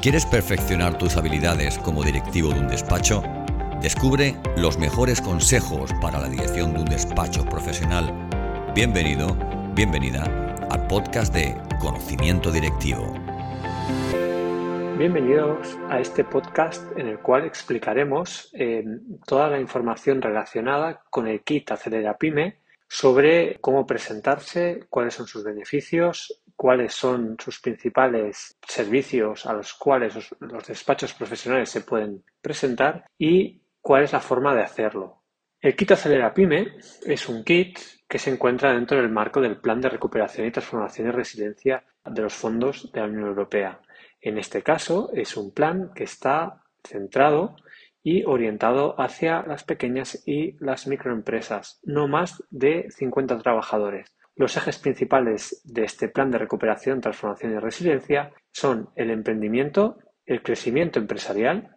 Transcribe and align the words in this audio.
¿Quieres 0.00 0.24
perfeccionar 0.26 0.96
tus 0.96 1.16
habilidades 1.16 1.76
como 1.76 2.04
directivo 2.04 2.50
de 2.54 2.60
un 2.60 2.68
despacho? 2.68 3.20
Descubre 3.82 4.36
los 4.56 4.78
mejores 4.78 5.20
consejos 5.20 5.90
para 6.00 6.20
la 6.20 6.28
dirección 6.28 6.72
de 6.72 6.78
un 6.82 6.84
despacho 6.84 7.44
profesional. 7.44 8.14
Bienvenido, 8.76 9.36
bienvenida 9.74 10.22
al 10.70 10.86
podcast 10.86 11.34
de 11.34 11.60
Conocimiento 11.80 12.52
Directivo. 12.52 13.12
Bienvenidos 14.96 15.76
a 15.88 15.98
este 15.98 16.22
podcast 16.22 16.96
en 16.96 17.08
el 17.08 17.18
cual 17.18 17.44
explicaremos 17.44 18.50
eh, 18.54 18.84
toda 19.26 19.50
la 19.50 19.58
información 19.58 20.22
relacionada 20.22 21.02
con 21.10 21.26
el 21.26 21.40
kit 21.40 21.72
Acelera 21.72 22.16
Pyme 22.16 22.60
sobre 22.86 23.58
cómo 23.60 23.84
presentarse, 23.84 24.86
cuáles 24.88 25.14
son 25.14 25.26
sus 25.26 25.42
beneficios, 25.42 26.40
cuáles 26.58 26.92
son 26.92 27.36
sus 27.38 27.60
principales 27.60 28.58
servicios 28.66 29.46
a 29.46 29.52
los 29.52 29.74
cuales 29.74 30.16
los, 30.40 30.66
despachos 30.66 31.14
profesionales 31.14 31.70
se 31.70 31.82
pueden 31.82 32.24
presentar 32.42 33.04
y 33.16 33.62
cuál 33.80 34.02
es 34.02 34.12
la 34.12 34.18
forma 34.18 34.56
de 34.56 34.62
hacerlo. 34.62 35.22
El 35.60 35.76
kit 35.76 35.92
Acelera 35.92 36.34
Pyme 36.34 36.72
es 37.06 37.28
un 37.28 37.44
kit 37.44 37.78
que 38.08 38.18
se 38.18 38.30
encuentra 38.30 38.72
dentro 38.72 38.96
del 38.96 39.08
marco 39.08 39.40
del 39.40 39.60
Plan 39.60 39.80
de 39.80 39.88
Recuperación 39.88 40.48
y 40.48 40.50
Transformación 40.50 41.06
y 41.06 41.10
Resiliencia 41.12 41.84
de 42.04 42.22
los 42.22 42.34
fondos 42.34 42.90
de 42.90 43.02
la 43.02 43.06
Unión 43.06 43.28
Europea. 43.28 43.80
En 44.20 44.36
este 44.36 44.62
caso, 44.62 45.10
es 45.14 45.36
un 45.36 45.54
plan 45.54 45.92
que 45.94 46.02
está 46.02 46.64
centrado 46.82 47.54
y 48.02 48.24
orientado 48.24 49.00
hacia 49.00 49.44
las 49.46 49.62
pequeñas 49.62 50.26
y 50.26 50.56
las 50.58 50.88
microempresas, 50.88 51.78
no 51.84 52.08
más 52.08 52.42
de 52.50 52.90
50 52.90 53.38
trabajadores. 53.38 54.17
Los 54.38 54.56
ejes 54.56 54.78
principales 54.78 55.60
de 55.64 55.82
este 55.82 56.08
plan 56.08 56.30
de 56.30 56.38
recuperación, 56.38 57.00
transformación 57.00 57.54
y 57.54 57.58
resiliencia 57.58 58.32
son 58.52 58.90
el 58.94 59.10
emprendimiento, 59.10 59.98
el 60.26 60.44
crecimiento 60.44 61.00
empresarial, 61.00 61.76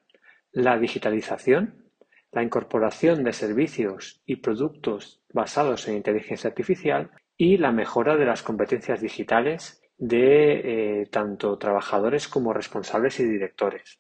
la 0.52 0.78
digitalización, 0.78 1.92
la 2.32 2.44
incorporación 2.44 3.24
de 3.24 3.34
servicios 3.34 4.22
y 4.28 4.36
productos 4.36 5.24
basados 5.34 5.88
en 5.88 5.96
inteligencia 5.96 6.52
artificial 6.52 7.10
y 7.36 7.58
la 7.58 7.72
mejora 7.72 8.16
de 8.16 8.26
las 8.26 8.44
competencias 8.44 9.02
digitales 9.02 9.82
de 9.98 11.02
eh, 11.02 11.06
tanto 11.08 11.58
trabajadores 11.58 12.28
como 12.28 12.54
responsables 12.54 13.20
y 13.20 13.26
directores. 13.26 14.00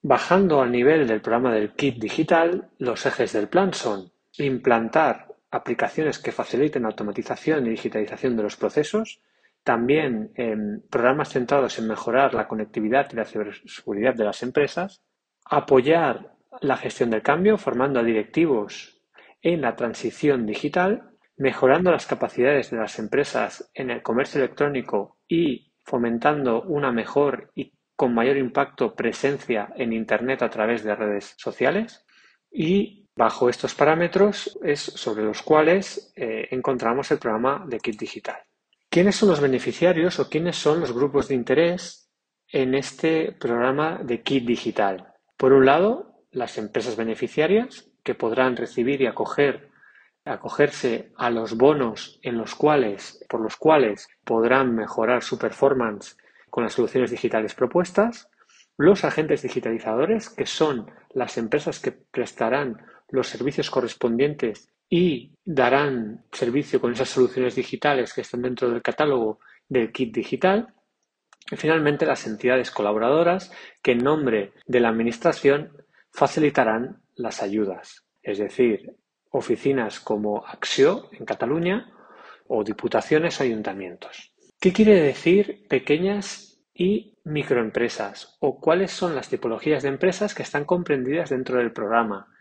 Bajando 0.00 0.62
al 0.62 0.72
nivel 0.72 1.06
del 1.06 1.20
programa 1.20 1.52
del 1.52 1.74
kit 1.74 1.98
digital, 1.98 2.70
los 2.78 3.04
ejes 3.04 3.34
del 3.34 3.48
plan 3.48 3.74
son 3.74 4.10
implantar 4.38 5.31
aplicaciones 5.52 6.18
que 6.18 6.32
faciliten 6.32 6.82
la 6.82 6.88
automatización 6.88 7.66
y 7.66 7.70
digitalización 7.70 8.36
de 8.36 8.42
los 8.42 8.56
procesos, 8.56 9.20
también 9.62 10.32
programas 10.90 11.28
centrados 11.28 11.78
en 11.78 11.86
mejorar 11.86 12.34
la 12.34 12.48
conectividad 12.48 13.08
y 13.12 13.16
la 13.16 13.24
ciberseguridad 13.24 14.14
de 14.14 14.24
las 14.24 14.42
empresas, 14.42 15.02
apoyar 15.44 16.32
la 16.60 16.76
gestión 16.76 17.10
del 17.10 17.22
cambio 17.22 17.58
formando 17.58 18.00
a 18.00 18.02
directivos 18.02 19.00
en 19.40 19.60
la 19.60 19.76
transición 19.76 20.46
digital, 20.46 21.10
mejorando 21.36 21.90
las 21.90 22.06
capacidades 22.06 22.70
de 22.70 22.78
las 22.78 22.98
empresas 22.98 23.70
en 23.74 23.90
el 23.90 24.02
comercio 24.02 24.40
electrónico 24.40 25.18
y 25.28 25.72
fomentando 25.84 26.62
una 26.62 26.92
mejor 26.92 27.50
y 27.54 27.72
con 27.94 28.14
mayor 28.14 28.36
impacto 28.36 28.94
presencia 28.94 29.68
en 29.76 29.92
Internet 29.92 30.42
a 30.42 30.50
través 30.50 30.82
de 30.82 30.94
redes 30.94 31.34
sociales 31.36 32.04
y 32.50 33.01
Bajo 33.14 33.50
estos 33.50 33.74
parámetros 33.74 34.58
es 34.62 34.80
sobre 34.80 35.22
los 35.22 35.42
cuales 35.42 36.12
eh, 36.16 36.48
encontramos 36.50 37.10
el 37.10 37.18
programa 37.18 37.64
de 37.66 37.78
Kit 37.78 37.98
Digital. 37.98 38.38
¿Quiénes 38.88 39.16
son 39.16 39.28
los 39.28 39.40
beneficiarios 39.40 40.18
o 40.18 40.28
quiénes 40.28 40.56
son 40.56 40.80
los 40.80 40.92
grupos 40.92 41.28
de 41.28 41.34
interés 41.34 42.10
en 42.48 42.74
este 42.74 43.32
programa 43.32 44.00
de 44.02 44.22
Kit 44.22 44.46
Digital? 44.46 45.12
Por 45.36 45.52
un 45.52 45.66
lado, 45.66 46.24
las 46.30 46.56
empresas 46.56 46.96
beneficiarias 46.96 47.90
que 48.02 48.14
podrán 48.14 48.56
recibir 48.56 49.02
y 49.02 49.06
acoger 49.06 49.70
acogerse 50.24 51.12
a 51.16 51.30
los 51.30 51.56
bonos 51.56 52.20
en 52.22 52.38
los 52.38 52.54
cuales, 52.54 53.24
por 53.28 53.40
los 53.40 53.56
cuales 53.56 54.08
podrán 54.24 54.74
mejorar 54.74 55.22
su 55.22 55.38
performance 55.38 56.16
con 56.48 56.64
las 56.64 56.74
soluciones 56.74 57.10
digitales 57.10 57.54
propuestas, 57.54 58.28
los 58.76 59.04
agentes 59.04 59.42
digitalizadores, 59.42 60.30
que 60.30 60.46
son 60.46 60.90
las 61.10 61.38
empresas 61.38 61.80
que 61.80 61.92
prestarán 61.92 62.86
los 63.12 63.28
servicios 63.28 63.70
correspondientes 63.70 64.68
y 64.88 65.32
darán 65.44 66.24
servicio 66.32 66.80
con 66.80 66.92
esas 66.92 67.08
soluciones 67.08 67.54
digitales 67.54 68.12
que 68.12 68.22
están 68.22 68.42
dentro 68.42 68.68
del 68.68 68.82
catálogo 68.82 69.38
del 69.68 69.92
kit 69.92 70.14
digital. 70.14 70.74
Y 71.50 71.56
finalmente 71.56 72.06
las 72.06 72.26
entidades 72.26 72.70
colaboradoras 72.70 73.52
que 73.82 73.92
en 73.92 73.98
nombre 73.98 74.52
de 74.66 74.80
la 74.80 74.88
Administración 74.88 75.72
facilitarán 76.10 77.02
las 77.14 77.42
ayudas, 77.42 78.04
es 78.22 78.38
decir, 78.38 78.96
oficinas 79.30 80.00
como 80.00 80.44
Axio 80.46 81.08
en 81.12 81.24
Cataluña 81.24 81.92
o 82.48 82.64
diputaciones 82.64 83.40
o 83.40 83.44
ayuntamientos. 83.44 84.34
¿Qué 84.60 84.72
quiere 84.72 85.00
decir 85.00 85.66
pequeñas 85.68 86.62
y 86.74 87.18
microempresas 87.24 88.36
o 88.40 88.60
cuáles 88.60 88.92
son 88.92 89.14
las 89.14 89.28
tipologías 89.28 89.82
de 89.82 89.88
empresas 89.88 90.34
que 90.34 90.42
están 90.42 90.64
comprendidas 90.64 91.30
dentro 91.30 91.58
del 91.58 91.72
programa? 91.72 92.31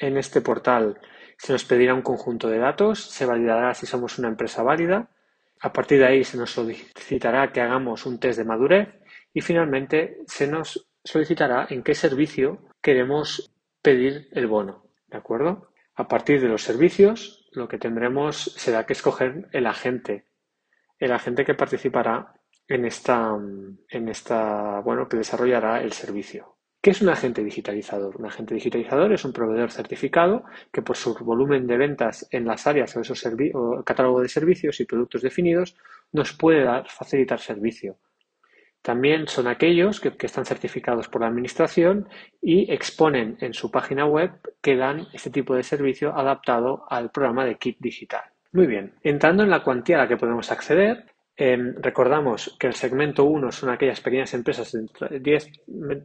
en 0.00 0.16
este 0.16 0.40
portal, 0.40 0.98
se 1.38 1.52
nos 1.52 1.64
pedirá 1.64 1.94
un 1.94 2.02
conjunto 2.02 2.48
de 2.48 2.58
datos, 2.58 3.04
se 3.04 3.24
validará 3.24 3.72
si 3.72 3.86
somos 3.86 4.18
una 4.18 4.26
empresa 4.26 4.64
válida, 4.64 5.10
a 5.60 5.72
partir 5.72 6.00
de 6.00 6.06
ahí 6.06 6.24
se 6.24 6.38
nos 6.38 6.50
solicitará 6.50 7.52
que 7.52 7.60
hagamos 7.60 8.04
un 8.04 8.18
test 8.18 8.40
de 8.40 8.44
madurez 8.44 8.88
y 9.32 9.42
finalmente 9.42 10.18
se 10.26 10.48
nos 10.48 10.90
solicitará 11.04 11.68
en 11.70 11.84
qué 11.84 11.94
servicio 11.94 12.66
queremos 12.82 13.54
pedir 13.80 14.28
el 14.32 14.48
bono. 14.48 14.86
¿De 15.06 15.18
acuerdo? 15.18 15.69
A 16.00 16.08
partir 16.08 16.40
de 16.40 16.48
los 16.48 16.62
servicios, 16.62 17.46
lo 17.52 17.68
que 17.68 17.76
tendremos 17.76 18.54
será 18.56 18.86
que 18.86 18.94
escoger 18.94 19.50
el 19.52 19.66
agente, 19.66 20.24
el 20.98 21.12
agente 21.12 21.44
que 21.44 21.52
participará 21.52 22.32
en 22.66 22.86
esta, 22.86 23.36
en 23.90 24.08
esta, 24.08 24.80
bueno, 24.80 25.06
que 25.06 25.18
desarrollará 25.18 25.82
el 25.82 25.92
servicio. 25.92 26.56
¿Qué 26.80 26.92
es 26.92 27.02
un 27.02 27.10
agente 27.10 27.44
digitalizador? 27.44 28.16
Un 28.16 28.24
agente 28.24 28.54
digitalizador 28.54 29.12
es 29.12 29.26
un 29.26 29.34
proveedor 29.34 29.70
certificado 29.70 30.44
que 30.72 30.80
por 30.80 30.96
su 30.96 31.12
volumen 31.22 31.66
de 31.66 31.76
ventas 31.76 32.26
en 32.30 32.46
las 32.46 32.66
áreas 32.66 32.96
o, 32.96 33.02
esos 33.02 33.22
o 33.52 33.84
catálogo 33.84 34.22
de 34.22 34.30
servicios 34.30 34.80
y 34.80 34.86
productos 34.86 35.20
definidos 35.20 35.76
nos 36.12 36.32
puede 36.32 36.64
dar, 36.64 36.88
facilitar 36.88 37.40
servicio. 37.40 37.98
También 38.82 39.28
son 39.28 39.46
aquellos 39.46 40.00
que, 40.00 40.14
están 40.20 40.46
certificados 40.46 41.08
por 41.08 41.20
la 41.20 41.28
Administración 41.28 42.08
y 42.40 42.72
exponen 42.72 43.36
en 43.40 43.52
su 43.52 43.70
página 43.70 44.06
web 44.06 44.32
que 44.62 44.76
dan 44.76 45.06
este 45.12 45.30
tipo 45.30 45.54
de 45.54 45.62
servicio 45.62 46.16
adaptado 46.16 46.84
al 46.88 47.10
programa 47.10 47.44
de 47.44 47.56
Kit 47.56 47.76
Digital. 47.78 48.22
Muy 48.52 48.66
bien, 48.66 48.94
entrando 49.02 49.42
en 49.42 49.50
la 49.50 49.62
cuantía 49.62 49.96
a 49.96 50.02
la 50.02 50.08
que 50.08 50.16
podemos 50.16 50.50
acceder, 50.50 51.04
em, 51.36 51.74
recordamos 51.80 52.56
que 52.58 52.66
el 52.66 52.74
segmento 52.74 53.24
1 53.24 53.52
son 53.52 53.70
aquellas 53.70 54.00
pequeñas 54.00 54.32
empresas 54.34 54.72
de 54.72 55.20
10 55.20 55.50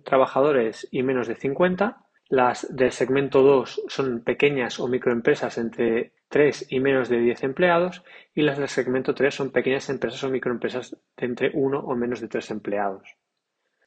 trabajadores 0.04 0.88
y 0.92 1.02
menos 1.02 1.28
de 1.28 1.36
50. 1.36 2.05
Las 2.28 2.76
del 2.76 2.92
segmento 2.92 3.44
2 3.44 3.84
son 3.88 4.22
pequeñas 4.22 4.80
o 4.80 4.88
microempresas 4.88 5.60
entre 5.60 6.14
3 6.30 6.68
y 6.70 6.80
menos 6.80 7.08
de 7.08 7.20
10 7.20 7.44
empleados 7.44 8.04
y 8.34 8.42
las 8.42 8.58
del 8.58 8.68
segmento 8.68 9.14
3 9.14 9.34
son 9.34 9.52
pequeñas 9.52 9.90
empresas 9.90 10.24
o 10.24 10.30
microempresas 10.30 10.98
de 11.18 11.26
entre 11.26 11.52
1 11.54 11.80
o 11.80 11.96
menos 11.96 12.22
de 12.22 12.28
3 12.28 12.50
empleados. 12.52 13.16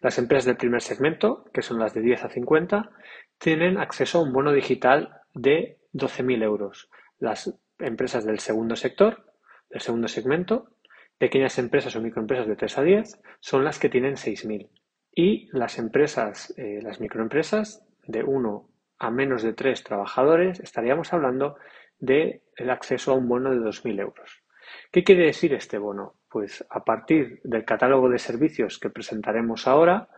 Las 0.01 0.19
empresas 0.19 0.45
del 0.45 0.57
primer 0.57 0.81
segmento, 0.81 1.45
que 1.53 1.63
son 1.63 1.81
las 1.81 1.93
de 1.95 2.01
10 2.01 2.25
a 2.25 2.29
50, 2.29 2.91
tienen 3.39 3.79
acceso 3.79 4.19
a 4.19 4.23
un 4.23 4.33
bono 4.33 4.53
digital 4.53 5.23
de 5.35 5.79
12.000 5.93 6.43
euros. 6.45 6.89
Las 7.19 7.59
empresas 7.81 8.25
del 8.25 8.39
segundo 8.39 8.77
sector, 8.77 9.25
del 9.69 9.81
segundo 9.81 10.07
segmento, 10.07 10.71
pequeñas 11.19 11.59
empresas 11.59 11.97
o 11.97 12.01
microempresas 12.01 12.47
de 12.47 12.55
3 12.55 12.79
a 12.79 12.83
10, 12.83 13.21
son 13.41 13.65
las 13.65 13.81
que 13.81 13.89
tienen 13.89 14.15
6.000. 14.15 14.69
Y 15.13 15.49
las 15.51 15.79
empresas, 15.79 16.55
eh, 16.57 16.79
las 16.81 17.01
microempresas 17.01 17.88
de 18.09 18.25
1 18.25 18.69
a 18.99 19.11
menos 19.13 19.43
de 19.43 19.53
3 19.53 19.85
trabajadores, 19.85 20.59
estaríamos 20.59 21.13
hablando 21.13 21.57
del 22.01 22.41
acceso 22.69 23.13
a 23.13 23.15
un 23.15 23.29
bono 23.29 23.51
de 23.51 23.59
2.000 23.59 24.01
euros. 24.01 24.43
¿Qué 24.91 25.05
quiere 25.05 25.27
decir 25.27 25.55
este 25.55 25.79
bono? 25.79 26.15
Pues 26.29 26.65
a 26.69 26.85
partir 26.85 27.41
del 27.45 27.65
catálogo 27.65 28.09
de 28.09 28.19
servicios 28.19 28.79
que 28.79 28.91
presentaremos 28.91 29.67
ahora, 29.69 30.09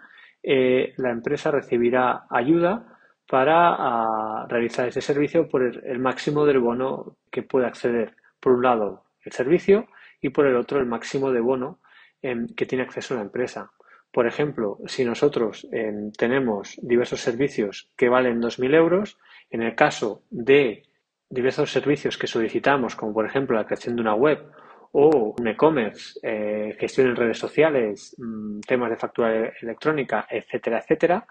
eh, 0.43 0.95
la 0.97 1.11
empresa 1.11 1.51
recibirá 1.51 2.25
ayuda 2.31 2.97
para 3.29 4.47
realizar 4.49 4.89
ese 4.89 5.01
servicio 5.01 5.49
por 5.49 5.63
el, 5.63 5.99
máximo 5.99 6.47
del 6.47 6.59
bono 6.59 7.19
que 7.31 7.43
puede 7.43 7.67
acceder. 7.67 8.17
Por 8.41 8.53
un 8.53 8.63
lado, 8.63 9.05
el 9.25 9.33
servicio 9.33 9.87
y 10.21 10.31
por 10.31 10.47
el 10.47 10.57
otro, 10.57 10.81
el 10.81 10.87
máximo 10.87 11.31
de 11.31 11.41
bono 11.41 11.81
que 12.21 12.67
tiene 12.67 12.85
acceso 12.85 13.15
la 13.15 13.23
empresa. 13.23 13.71
Por 14.12 14.27
ejemplo, 14.27 14.79
si 14.87 15.05
nosotros 15.05 15.69
em, 15.73 16.11
tenemos 16.12 16.79
diversos 16.83 17.21
servicios 17.21 17.91
que 17.97 18.09
valen 18.09 18.41
2.000 18.41 18.75
euros, 18.75 19.19
en 19.51 19.62
el 19.62 19.75
caso 19.75 20.23
de 20.31 20.83
diversos 21.29 21.71
servicios 21.71 22.19
que 22.19 22.27
solicitamos, 22.27 22.97
como 22.97 23.15
por 23.15 23.25
ejemplo 23.25 23.57
la 23.57 23.65
creación 23.65 23.95
de 23.95 24.03
una 24.03 24.15
web 24.15 24.51
o 24.93 25.37
un 25.39 25.47
e-commerce, 25.47 26.19
eh, 26.23 26.77
gestión 26.79 27.09
en 27.09 27.17
redes 27.17 27.39
sociales, 27.39 28.17
mm, 28.19 28.61
temas 28.67 28.91
de 28.91 28.97
factura 28.97 29.53
electrónica, 29.62 30.27
etcétera, 30.29 30.81
etcétera, 30.81 31.27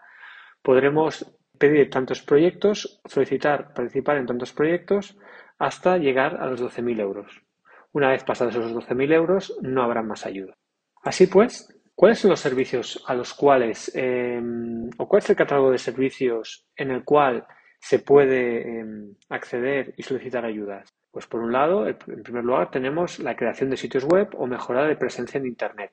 podremos 0.61 1.25
pedir 1.57 1.89
tantos 1.89 2.21
proyectos, 2.21 3.01
solicitar 3.03 3.73
participar 3.73 4.15
en 4.17 4.25
tantos 4.25 4.53
proyectos 4.53 5.17
hasta 5.57 5.97
llegar 5.97 6.37
a 6.37 6.45
los 6.45 6.61
12.000 6.61 7.01
euros. 7.01 7.41
Una 7.91 8.11
vez 8.11 8.23
pasados 8.23 8.55
esos 8.55 8.71
12.000 8.71 9.13
euros, 9.13 9.57
no 9.61 9.83
habrá 9.83 10.01
más 10.01 10.25
ayuda. 10.25 10.55
Así 11.03 11.27
pues, 11.27 11.67
¿cuáles 11.99 12.19
son 12.19 12.31
los 12.31 12.39
servicios 12.39 13.03
a 13.07 13.13
los 13.13 13.33
cuales, 13.33 13.91
em, 13.93 14.89
o 14.97 15.05
cuál 15.05 15.21
es 15.21 15.29
el 15.31 15.35
catálogo 15.35 15.71
de 15.71 15.77
servicios 15.77 16.65
en 16.73 16.91
el 16.91 17.03
cual 17.03 17.45
se 17.77 17.99
puede 17.99 18.79
em, 18.79 19.15
acceder 19.27 19.95
y 19.97 20.03
solicitar 20.03 20.45
ayudas? 20.45 20.93
Pues 21.11 21.27
por 21.27 21.41
un 21.41 21.51
lado, 21.51 21.85
en 21.89 22.23
primer 22.23 22.45
lugar, 22.45 22.71
tenemos 22.71 23.19
la 23.19 23.35
creación 23.35 23.69
de 23.69 23.75
sitios 23.75 24.05
web 24.05 24.29
o 24.37 24.47
mejora 24.47 24.85
de 24.85 24.95
presencia 24.95 25.39
en 25.39 25.47
Internet, 25.47 25.91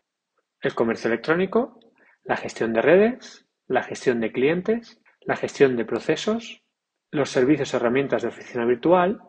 el 0.61 0.77
comercio 0.77 1.09
electrónico, 1.09 1.81
la 2.23 2.37
gestión 2.37 2.73
de 2.73 2.83
redes, 2.83 3.45
la 3.67 3.83
gestión 3.83 4.21
de 4.21 4.31
clientes, 4.31 5.03
la 5.23 5.35
gestión 5.35 5.77
de 5.77 5.87
procesos, 5.87 6.63
los 7.11 7.31
servicios 7.31 7.73
y 7.73 7.77
herramientas 7.79 8.23
de 8.23 8.29
oficina 8.29 8.65
virtual, 8.65 9.23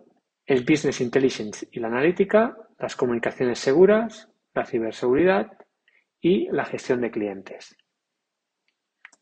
el 0.45 0.63
Business 0.63 1.01
Intelligence 1.01 1.68
y 1.71 1.80
la 1.80 1.88
analítica, 1.88 2.56
las 2.77 2.95
comunicaciones 2.95 3.57
seguras, 3.57 4.30
la 4.53 4.63
ciberseguridad 4.63 5.57
y 6.22 6.50
la 6.52 6.66
gestión 6.66 7.02
de 7.02 7.12
clientes. 7.12 7.78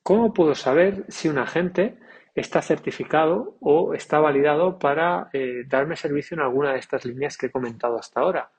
¿Cómo 0.03 0.33
puedo 0.33 0.53
saber 0.53 1.05
si 1.07 1.29
un 1.29 1.39
agente 1.39 1.97
está 2.35 2.61
certificado 2.61 3.57
o 3.59 3.93
está 3.93 4.19
validado 4.19 4.77
para 4.77 5.29
eh, 5.33 5.63
darme 5.67 5.95
servicio 5.95 6.35
en 6.35 6.41
alguna 6.41 6.73
de 6.73 6.79
estas 6.79 7.05
líneas 7.05 7.37
que 7.37 7.47
he 7.47 7.51
comentado 7.51 7.97
hasta 7.97 8.19
ahora? 8.19 8.51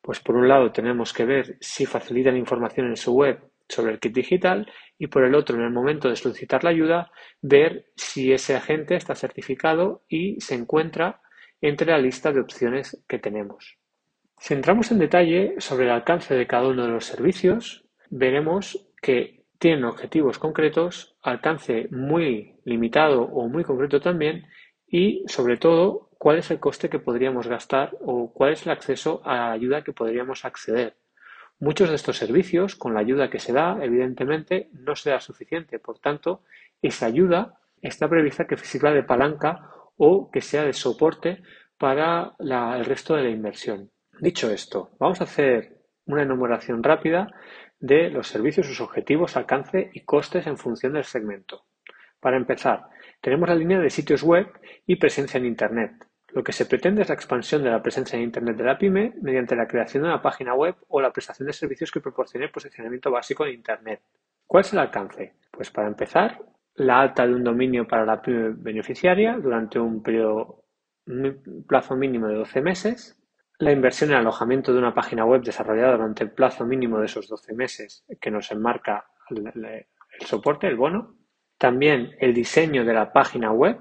Pues 0.00 0.20
por 0.20 0.36
un 0.36 0.48
lado 0.48 0.72
tenemos 0.72 1.12
que 1.12 1.24
ver 1.24 1.56
si 1.60 1.86
facilitan 1.86 2.36
información 2.36 2.88
en 2.88 2.96
su 2.96 3.14
web 3.14 3.40
sobre 3.68 3.92
el 3.92 4.00
kit 4.00 4.14
digital 4.14 4.70
y 4.98 5.06
por 5.06 5.24
el 5.24 5.34
otro, 5.34 5.56
en 5.56 5.62
el 5.62 5.70
momento 5.70 6.08
de 6.08 6.16
solicitar 6.16 6.64
la 6.64 6.70
ayuda, 6.70 7.10
ver 7.40 7.86
si 7.96 8.32
ese 8.32 8.56
agente 8.56 8.96
está 8.96 9.14
certificado 9.14 10.04
y 10.08 10.40
se 10.40 10.54
encuentra 10.54 11.22
entre 11.60 11.90
la 11.90 11.98
lista 11.98 12.32
de 12.32 12.40
opciones 12.40 13.02
que 13.08 13.18
tenemos. 13.18 13.78
Si 14.44 14.52
entramos 14.52 14.90
en 14.90 14.98
detalle 14.98 15.54
sobre 15.56 15.86
el 15.86 15.90
alcance 15.90 16.34
de 16.34 16.46
cada 16.46 16.68
uno 16.68 16.82
de 16.82 16.90
los 16.90 17.06
servicios, 17.06 17.86
veremos 18.10 18.86
que 19.00 19.46
tienen 19.58 19.86
objetivos 19.86 20.38
concretos, 20.38 21.16
alcance 21.22 21.88
muy 21.90 22.56
limitado 22.66 23.22
o 23.22 23.48
muy 23.48 23.64
concreto 23.64 24.02
también 24.02 24.44
y, 24.86 25.24
sobre 25.28 25.56
todo, 25.56 26.10
cuál 26.18 26.36
es 26.36 26.50
el 26.50 26.60
coste 26.60 26.90
que 26.90 26.98
podríamos 26.98 27.46
gastar 27.46 27.96
o 28.02 28.34
cuál 28.34 28.52
es 28.52 28.66
el 28.66 28.72
acceso 28.72 29.22
a 29.24 29.34
la 29.34 29.52
ayuda 29.52 29.82
que 29.82 29.94
podríamos 29.94 30.44
acceder. 30.44 30.98
Muchos 31.58 31.88
de 31.88 31.94
estos 31.94 32.18
servicios, 32.18 32.76
con 32.76 32.92
la 32.92 33.00
ayuda 33.00 33.30
que 33.30 33.38
se 33.38 33.54
da, 33.54 33.78
evidentemente 33.80 34.68
no 34.74 34.94
será 34.94 35.20
suficiente. 35.20 35.78
Por 35.78 36.00
tanto, 36.00 36.42
esa 36.82 37.06
ayuda 37.06 37.60
está 37.80 38.10
prevista 38.10 38.46
que 38.46 38.58
sirva 38.58 38.92
de 38.92 39.04
palanca 39.04 39.70
o 39.96 40.30
que 40.30 40.42
sea 40.42 40.64
de 40.64 40.74
soporte 40.74 41.42
para 41.78 42.34
el 42.38 42.84
resto 42.84 43.16
de 43.16 43.22
la 43.22 43.30
inversión. 43.30 43.93
Dicho 44.20 44.50
esto, 44.50 44.90
vamos 44.98 45.20
a 45.20 45.24
hacer 45.24 45.78
una 46.06 46.22
enumeración 46.22 46.82
rápida 46.82 47.28
de 47.80 48.10
los 48.10 48.28
servicios, 48.28 48.66
sus 48.66 48.80
objetivos, 48.80 49.36
alcance 49.36 49.90
y 49.92 50.00
costes 50.04 50.46
en 50.46 50.56
función 50.56 50.92
del 50.92 51.04
segmento. 51.04 51.64
Para 52.20 52.36
empezar, 52.36 52.84
tenemos 53.20 53.48
la 53.48 53.54
línea 53.54 53.78
de 53.78 53.90
sitios 53.90 54.22
web 54.22 54.46
y 54.86 54.96
presencia 54.96 55.38
en 55.38 55.46
Internet. 55.46 56.06
Lo 56.28 56.42
que 56.42 56.52
se 56.52 56.66
pretende 56.66 57.02
es 57.02 57.08
la 57.08 57.14
expansión 57.14 57.62
de 57.62 57.70
la 57.70 57.82
presencia 57.82 58.16
en 58.16 58.22
Internet 58.22 58.56
de 58.56 58.64
la 58.64 58.78
pyme 58.78 59.14
mediante 59.20 59.54
la 59.56 59.66
creación 59.66 60.02
de 60.02 60.08
una 60.08 60.22
página 60.22 60.54
web 60.54 60.76
o 60.88 61.00
la 61.00 61.12
prestación 61.12 61.46
de 61.46 61.52
servicios 61.52 61.90
que 61.90 62.00
proporcione 62.00 62.48
posicionamiento 62.48 63.10
básico 63.10 63.44
en 63.44 63.54
Internet. 63.54 64.00
¿Cuál 64.46 64.62
es 64.62 64.72
el 64.72 64.78
alcance? 64.78 65.34
Pues 65.50 65.70
para 65.70 65.88
empezar, 65.88 66.40
la 66.76 67.00
alta 67.00 67.26
de 67.26 67.34
un 67.34 67.44
dominio 67.44 67.86
para 67.86 68.04
la 68.04 68.20
pyme 68.20 68.54
beneficiaria 68.56 69.36
durante 69.36 69.78
un 69.78 70.02
periodo, 70.02 70.64
plazo 71.68 71.94
mínimo 71.94 72.26
de 72.28 72.34
12 72.34 72.60
meses, 72.62 73.16
la 73.64 73.72
inversión 73.72 74.10
en 74.10 74.16
alojamiento 74.16 74.72
de 74.72 74.78
una 74.78 74.94
página 74.94 75.24
web 75.24 75.42
desarrollada 75.42 75.92
durante 75.92 76.22
el 76.22 76.30
plazo 76.30 76.66
mínimo 76.66 76.98
de 76.98 77.06
esos 77.06 77.28
12 77.28 77.54
meses 77.54 78.04
que 78.20 78.30
nos 78.30 78.50
enmarca 78.50 79.06
el, 79.30 79.86
soporte, 80.26 80.66
el 80.66 80.76
bono. 80.76 81.16
También 81.56 82.14
el 82.20 82.34
diseño 82.34 82.84
de 82.84 82.92
la 82.92 83.12
página 83.12 83.52
web, 83.52 83.78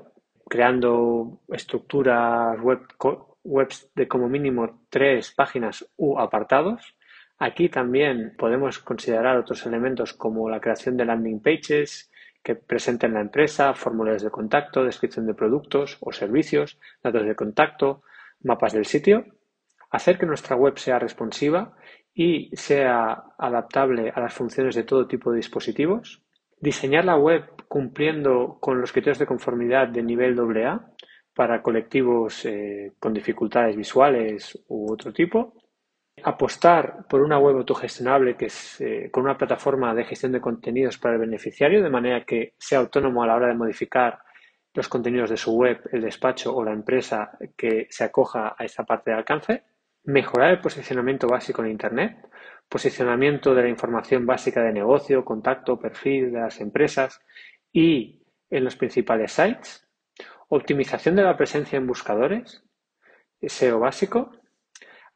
creando 0.48 1.42
estructuras 1.50 2.60
web, 2.62 2.80
webs 3.44 3.92
de 3.94 4.08
como 4.08 4.30
mínimo 4.30 4.86
tres 4.90 5.32
páginas 5.32 5.86
u 5.98 6.18
apartados. 6.18 6.96
Aquí 7.40 7.68
también 7.68 8.36
podemos 8.38 8.80
considerar 8.80 9.38
otros 9.38 9.66
elementos 9.66 10.14
como 10.14 10.50
la 10.50 10.62
creación 10.62 10.96
de 10.96 11.06
landing 11.06 11.42
pages 11.42 12.10
que 12.42 12.56
presenten 12.56 13.14
la 13.14 13.22
empresa, 13.22 13.74
formularios 13.74 14.24
de 14.24 14.30
contacto, 14.30 14.84
descripción 14.86 15.28
de 15.28 15.34
productos 15.34 15.98
o 16.00 16.14
servicios, 16.14 16.80
datos 17.02 17.26
de 17.26 17.36
contacto, 17.36 18.04
mapas 18.44 18.74
del 18.74 18.86
sitio 18.86 19.26
hacer 19.94 20.18
que 20.18 20.26
nuestra 20.26 20.56
web 20.56 20.78
sea 20.78 20.98
responsiva 20.98 21.72
y 22.14 22.50
sea 22.56 23.24
adaptable 23.38 24.12
a 24.14 24.20
las 24.20 24.34
funciones 24.34 24.76
de 24.76 24.84
todo 24.84 25.08
tipo 25.08 25.32
de 25.32 25.38
dispositivos, 25.38 26.24
diseñar 26.60 27.06
la 27.06 27.16
web 27.16 27.44
cumpliendo 27.68 28.58
con 28.60 28.82
los 28.82 28.92
criterios 28.92 29.20
de 29.20 29.28
conformidad 29.28 29.88
de 29.88 30.02
nivel 30.02 30.38
AA 30.40 30.84
para 31.36 31.62
colectivos 31.62 32.44
eh, 32.46 32.94
con 33.00 33.14
dificultades 33.14 33.76
visuales 33.76 34.60
u 34.68 34.92
otro 34.92 35.14
tipo, 35.14 35.54
apostar 36.24 37.06
por 37.08 37.22
una 37.22 37.38
web 37.38 37.58
autogestionable 37.58 38.36
que 38.36 38.46
es, 38.46 38.82
eh, 38.82 39.10
con 39.12 39.24
una 39.24 39.38
plataforma 39.38 39.94
de 39.94 40.06
gestión 40.06 40.32
de 40.32 40.42
contenidos 40.42 40.98
para 40.98 41.16
el 41.16 41.22
beneficiario, 41.22 41.84
de 41.84 41.90
manera 41.90 42.26
que 42.26 42.56
sea 42.58 42.80
autónomo 42.80 43.22
a 43.22 43.28
la 43.28 43.36
hora 43.36 43.48
de 43.48 43.56
modificar 43.56 44.20
los 44.74 44.88
contenidos 44.88 45.30
de 45.30 45.38
su 45.38 45.56
web, 45.56 45.82
el 45.92 46.02
despacho 46.02 46.56
o 46.56 46.64
la 46.64 46.74
empresa 46.74 47.38
que 47.56 47.86
se 47.92 48.04
acoja 48.04 48.56
a 48.58 48.64
esta 48.64 48.84
parte 48.84 49.12
de 49.12 49.18
alcance, 49.18 49.64
Mejorar 50.06 50.52
el 50.52 50.62
posicionamiento 50.62 51.28
básico 51.28 51.64
en 51.64 51.72
Internet, 51.72 52.30
posicionamiento 52.68 53.56
de 53.56 53.64
la 53.64 53.70
información 53.70 54.26
básica 54.26 54.62
de 54.62 54.74
negocio, 54.74 55.24
contacto, 55.24 55.80
perfil 55.80 56.32
de 56.32 56.40
las 56.40 56.60
empresas 56.60 57.22
y 57.72 58.22
en 58.50 58.64
los 58.64 58.76
principales 58.76 59.32
sites, 59.32 59.88
optimización 60.50 61.16
de 61.16 61.24
la 61.24 61.38
presencia 61.38 61.78
en 61.78 61.88
buscadores, 61.88 62.64
SEO 63.42 63.80
básico, 63.80 64.32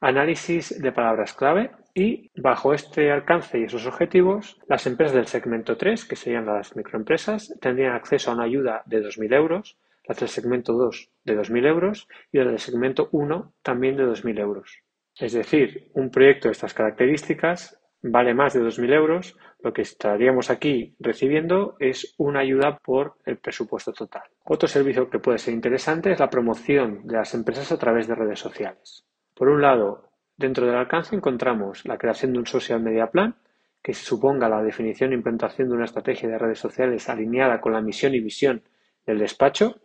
análisis 0.00 0.80
de 0.80 0.92
palabras 0.92 1.34
clave 1.34 1.70
y 1.94 2.30
bajo 2.40 2.72
este 2.72 3.10
alcance 3.10 3.58
y 3.58 3.64
esos 3.64 3.86
objetivos, 3.86 4.58
las 4.68 4.86
empresas 4.86 5.14
del 5.14 5.26
segmento 5.26 5.76
3, 5.76 6.04
que 6.04 6.16
serían 6.16 6.46
las 6.46 6.76
microempresas, 6.76 7.54
tendrían 7.60 7.94
acceso 7.94 8.30
a 8.30 8.34
una 8.34 8.44
ayuda 8.44 8.82
de 8.86 9.02
2.000 9.02 9.34
euros 9.34 9.78
las 10.08 10.18
del 10.18 10.28
segmento 10.28 10.72
2 10.72 11.10
de 11.24 11.38
2.000 11.38 11.66
euros 11.66 12.08
y 12.32 12.38
las 12.38 12.48
del 12.48 12.58
segmento 12.58 13.08
1 13.12 13.52
también 13.62 13.96
de 13.96 14.06
2.000 14.06 14.40
euros. 14.40 14.82
Es 15.16 15.32
decir, 15.32 15.90
un 15.94 16.10
proyecto 16.10 16.48
de 16.48 16.52
estas 16.52 16.74
características 16.74 17.78
vale 18.02 18.34
más 18.34 18.54
de 18.54 18.62
2.000 18.62 18.94
euros 18.94 19.36
lo 19.60 19.72
que 19.72 19.82
estaríamos 19.82 20.50
aquí 20.50 20.94
recibiendo 21.00 21.76
es 21.80 22.14
una 22.16 22.40
ayuda 22.40 22.78
por 22.78 23.16
el 23.24 23.38
presupuesto 23.38 23.92
total. 23.92 24.22
Otro 24.44 24.68
servicio 24.68 25.10
que 25.10 25.18
puede 25.18 25.38
ser 25.38 25.52
interesante 25.52 26.12
es 26.12 26.20
la 26.20 26.30
promoción 26.30 27.06
de 27.06 27.16
las 27.16 27.34
empresas 27.34 27.72
a 27.72 27.78
través 27.78 28.06
de 28.06 28.14
redes 28.14 28.38
sociales. 28.38 29.04
Por 29.34 29.48
un 29.48 29.60
lado, 29.60 30.10
dentro 30.36 30.64
del 30.64 30.76
alcance 30.76 31.16
encontramos 31.16 31.84
la 31.84 31.98
creación 31.98 32.32
de 32.32 32.38
un 32.38 32.46
social 32.46 32.80
media 32.80 33.10
plan 33.10 33.34
que 33.82 33.94
suponga 33.94 34.48
la 34.48 34.62
definición 34.62 35.12
e 35.12 35.16
implantación 35.16 35.68
de 35.68 35.74
una 35.74 35.84
estrategia 35.84 36.28
de 36.28 36.38
redes 36.38 36.58
sociales 36.58 37.08
alineada 37.08 37.60
con 37.60 37.72
la 37.72 37.80
misión 37.80 38.14
y 38.14 38.20
visión 38.20 38.62
del 39.06 39.18
despacho, 39.18 39.80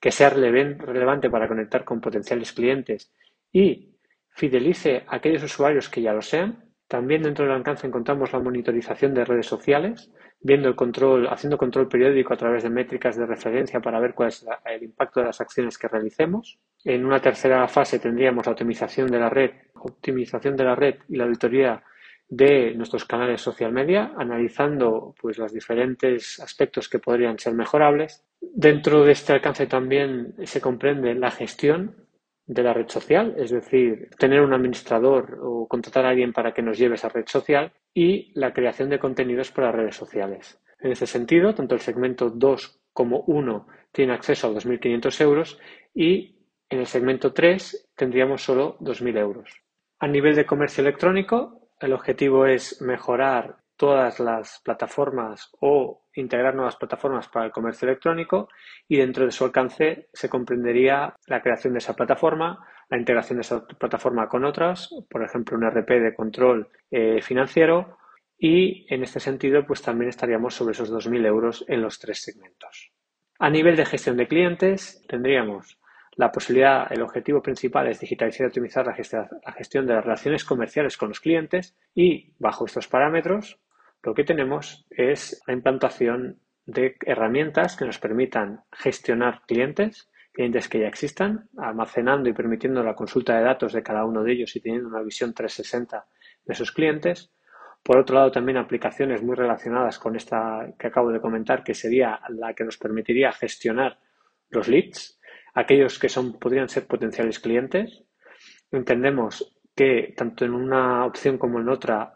que 0.00 0.12
sea 0.12 0.30
relevante 0.30 1.30
para 1.30 1.48
conectar 1.48 1.84
con 1.84 2.00
potenciales 2.00 2.52
clientes 2.52 3.12
y 3.52 3.96
fidelice 4.30 5.04
a 5.06 5.16
aquellos 5.16 5.42
usuarios 5.42 5.88
que 5.88 6.02
ya 6.02 6.12
lo 6.12 6.22
sean, 6.22 6.68
también 6.88 7.22
dentro 7.22 7.44
del 7.44 7.54
alcance 7.54 7.86
encontramos 7.86 8.32
la 8.32 8.38
monitorización 8.38 9.12
de 9.12 9.24
redes 9.24 9.46
sociales, 9.46 10.10
viendo 10.40 10.68
el 10.68 10.74
control, 10.74 11.28
haciendo 11.28 11.58
control 11.58 11.88
periódico 11.88 12.32
a 12.32 12.36
través 12.36 12.62
de 12.62 12.70
métricas 12.70 13.16
de 13.16 13.26
referencia 13.26 13.80
para 13.80 14.00
ver 14.00 14.14
cuál 14.14 14.28
es 14.28 14.46
el 14.64 14.84
impacto 14.84 15.20
de 15.20 15.26
las 15.26 15.40
acciones 15.40 15.76
que 15.76 15.88
realicemos. 15.88 16.58
En 16.84 17.04
una 17.04 17.20
tercera 17.20 17.68
fase 17.68 17.98
tendríamos 17.98 18.46
la 18.46 18.52
optimización 18.52 19.10
de 19.10 19.18
la 19.18 19.28
red, 19.28 19.50
optimización 19.74 20.56
de 20.56 20.64
la 20.64 20.74
red 20.74 20.94
y 21.08 21.16
la 21.16 21.24
auditoría 21.24 21.82
de 22.28 22.74
nuestros 22.74 23.04
canales 23.04 23.40
social 23.40 23.72
media, 23.72 24.12
analizando 24.16 25.14
pues 25.20 25.38
los 25.38 25.52
diferentes 25.52 26.38
aspectos 26.40 26.88
que 26.88 26.98
podrían 26.98 27.38
ser 27.38 27.54
mejorables. 27.54 28.24
Dentro 28.40 29.04
de 29.04 29.12
este 29.12 29.32
alcance 29.32 29.66
también 29.66 30.34
se 30.44 30.60
comprende 30.60 31.14
la 31.14 31.30
gestión 31.30 31.96
de 32.46 32.62
la 32.62 32.72
red 32.72 32.88
social, 32.88 33.34
es 33.36 33.50
decir, 33.50 34.10
tener 34.18 34.40
un 34.40 34.54
administrador 34.54 35.38
o 35.42 35.68
contratar 35.68 36.06
a 36.06 36.10
alguien 36.10 36.32
para 36.32 36.52
que 36.52 36.62
nos 36.62 36.78
lleve 36.78 36.94
esa 36.94 37.10
red 37.10 37.26
social 37.26 37.72
y 37.92 38.32
la 38.34 38.52
creación 38.52 38.88
de 38.88 38.98
contenidos 38.98 39.50
para 39.50 39.72
redes 39.72 39.96
sociales. 39.96 40.58
En 40.80 40.92
este 40.92 41.06
sentido, 41.06 41.54
tanto 41.54 41.74
el 41.74 41.80
segmento 41.80 42.30
2 42.30 42.80
como 42.92 43.20
1 43.26 43.66
tiene 43.92 44.12
acceso 44.12 44.48
a 44.48 44.52
2.500 44.52 45.20
euros 45.20 45.58
y 45.94 46.36
en 46.70 46.80
el 46.80 46.86
segmento 46.86 47.32
3 47.32 47.90
tendríamos 47.94 48.42
solo 48.42 48.78
2.000 48.80 49.18
euros. 49.18 49.50
A 49.98 50.06
nivel 50.06 50.34
de 50.36 50.46
comercio 50.46 50.82
electrónico, 50.82 51.57
el 51.80 51.92
objetivo 51.92 52.46
es 52.46 52.80
mejorar 52.82 53.56
todas 53.76 54.18
las 54.18 54.60
plataformas 54.64 55.50
o 55.60 56.02
integrar 56.14 56.54
nuevas 56.54 56.76
plataformas 56.76 57.28
para 57.28 57.46
el 57.46 57.52
comercio 57.52 57.86
electrónico 57.86 58.48
y 58.88 58.96
dentro 58.96 59.24
de 59.24 59.30
su 59.30 59.44
alcance 59.44 60.08
se 60.12 60.28
comprendería 60.28 61.14
la 61.26 61.40
creación 61.40 61.74
de 61.74 61.78
esa 61.78 61.94
plataforma, 61.94 62.58
la 62.90 62.98
integración 62.98 63.38
de 63.38 63.42
esa 63.42 63.64
plataforma 63.66 64.28
con 64.28 64.44
otras, 64.44 64.90
por 65.08 65.22
ejemplo 65.22 65.56
un 65.56 65.64
RP 65.64 66.00
de 66.00 66.14
control 66.14 66.68
eh, 66.90 67.22
financiero 67.22 67.98
y 68.36 68.92
en 68.92 69.04
este 69.04 69.20
sentido 69.20 69.64
pues 69.64 69.80
también 69.80 70.08
estaríamos 70.08 70.54
sobre 70.54 70.72
esos 70.72 70.92
2.000 70.92 71.26
euros 71.26 71.64
en 71.68 71.80
los 71.80 72.00
tres 72.00 72.20
segmentos. 72.22 72.90
A 73.38 73.48
nivel 73.48 73.76
de 73.76 73.86
gestión 73.86 74.16
de 74.16 74.26
clientes 74.26 75.04
tendríamos 75.06 75.78
la 76.18 76.32
posibilidad, 76.32 76.92
el 76.92 77.00
objetivo 77.02 77.40
principal 77.40 77.86
es 77.86 78.00
digitalizar 78.00 78.44
y 78.44 78.48
optimizar 78.48 78.84
la 78.84 79.52
gestión 79.52 79.86
de 79.86 79.94
las 79.94 80.04
relaciones 80.04 80.44
comerciales 80.44 80.96
con 80.96 81.10
los 81.10 81.20
clientes 81.20 81.76
y 81.94 82.32
bajo 82.40 82.66
estos 82.66 82.88
parámetros 82.88 83.60
lo 84.02 84.14
que 84.14 84.24
tenemos 84.24 84.84
es 84.90 85.40
la 85.46 85.54
implantación 85.54 86.40
de 86.66 86.96
herramientas 87.06 87.76
que 87.76 87.84
nos 87.84 88.00
permitan 88.00 88.62
gestionar 88.72 89.42
clientes, 89.46 90.10
clientes 90.32 90.68
que 90.68 90.80
ya 90.80 90.88
existan, 90.88 91.48
almacenando 91.56 92.28
y 92.28 92.32
permitiendo 92.32 92.82
la 92.82 92.96
consulta 92.96 93.36
de 93.36 93.44
datos 93.44 93.72
de 93.72 93.84
cada 93.84 94.04
uno 94.04 94.24
de 94.24 94.32
ellos 94.32 94.56
y 94.56 94.60
teniendo 94.60 94.88
una 94.88 95.02
visión 95.02 95.32
360 95.32 96.04
de 96.44 96.52
esos 96.52 96.72
clientes. 96.72 97.30
Por 97.80 97.96
otro 97.96 98.16
lado, 98.16 98.32
también 98.32 98.58
aplicaciones 98.58 99.22
muy 99.22 99.36
relacionadas 99.36 100.00
con 100.00 100.16
esta 100.16 100.74
que 100.76 100.88
acabo 100.88 101.12
de 101.12 101.20
comentar, 101.20 101.62
que 101.62 101.74
sería 101.74 102.20
la 102.28 102.54
que 102.54 102.64
nos 102.64 102.76
permitiría 102.76 103.30
gestionar 103.30 104.00
los 104.50 104.66
leads, 104.68 105.17
aquellos 105.58 105.98
que 105.98 106.08
son, 106.08 106.38
podrían 106.38 106.68
ser 106.68 106.86
potenciales 106.86 107.40
clientes. 107.40 108.04
Entendemos 108.70 109.54
que 109.74 110.14
tanto 110.16 110.44
en 110.44 110.54
una 110.54 111.04
opción 111.04 111.38
como 111.38 111.58
en 111.60 111.68
otra 111.68 112.14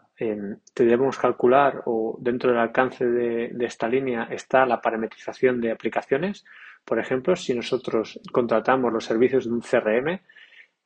debemos 0.75 1.17
calcular 1.17 1.81
o 1.85 2.17
dentro 2.21 2.51
del 2.51 2.59
alcance 2.59 3.05
de, 3.05 3.51
esta 3.65 3.87
línea 3.87 4.27
está 4.31 4.65
la 4.65 4.81
parametrización 4.81 5.59
de 5.59 5.71
aplicaciones. 5.71 6.45
Por 6.85 6.99
ejemplo, 6.99 7.35
si 7.35 7.53
nosotros 7.53 8.19
contratamos 8.31 8.93
los 8.93 9.05
servicios 9.05 9.45
de 9.45 9.51
un 9.51 9.61
CRM, 9.61 10.21